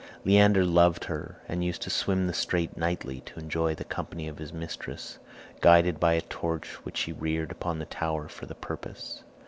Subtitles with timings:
[0.25, 4.39] Leander loved her, and used to swim the strait nightly to enjoy the company of
[4.39, 5.19] his mistress,
[5.59, 9.21] guided by a torch which she reared upon the tower for the purpose.